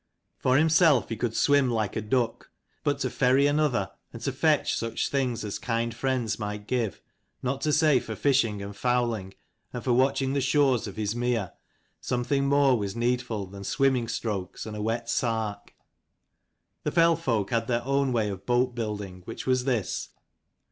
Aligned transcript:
For 0.39 0.57
himself, 0.57 1.09
he 1.09 1.15
could 1.15 1.35
swim 1.35 1.69
like 1.69 1.95
a 1.95 2.01
duck: 2.01 2.49
but 2.83 2.97
to 3.01 3.09
ferry 3.11 3.45
another, 3.45 3.91
and 4.11 4.19
to 4.23 4.31
fetch 4.31 4.73
such 4.75 5.09
things 5.09 5.43
as 5.45 5.59
kind 5.59 5.93
friends 5.93 6.39
might 6.39 6.65
give, 6.65 7.03
not 7.43 7.61
to 7.61 7.71
say 7.71 7.99
for 7.99 8.15
fishing 8.15 8.63
and 8.63 8.75
fowling, 8.75 9.35
and 9.71 9.83
for 9.83 9.93
watching 9.93 10.33
the 10.33 10.41
shores 10.41 10.87
of 10.87 10.95
his 10.95 11.15
mere, 11.15 11.51
something 11.99 12.47
more 12.47 12.79
was 12.79 12.95
needful 12.95 13.45
than 13.45 13.63
swim 13.63 13.93
ming 13.93 14.07
strokes 14.07 14.65
and 14.65 14.75
a 14.75 14.81
wet 14.81 15.07
sark. 15.07 15.75
The 16.81 16.91
fell 16.91 17.15
folk 17.15 17.51
had 17.51 17.67
their 17.67 17.83
own 17.85 18.07
old 18.07 18.15
way 18.15 18.29
of 18.31 18.43
boat 18.43 18.73
building, 18.73 19.21
which 19.25 19.45
was 19.45 19.65
this. 19.65 20.09